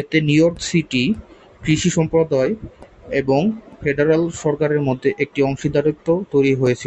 [0.00, 1.04] এতে New York city,
[1.62, 2.52] কৃষি সম্প্রদায়
[3.20, 3.40] এবং
[3.80, 6.82] ফেডারাল সরকারের মধ্যে একটি অংশীদারত্ব তৈরি হয়েছিল।